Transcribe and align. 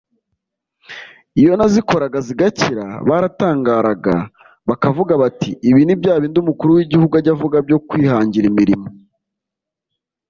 “Iyo 1.39 1.51
nazikoraga 1.59 2.19
zigakira 2.27 2.85
baratangaraga 3.07 4.15
bakavuga 4.69 5.13
bati 5.21 5.49
ibi 5.69 5.81
ni 5.85 5.95
bya 5.99 6.13
bindi 6.21 6.37
umukuru 6.41 6.69
w’igihugu 6.77 7.13
ajya 7.15 7.31
avuga 7.35 7.57
byo 7.67 7.77
kwihangira 7.87 8.45
imirimo” 8.51 8.87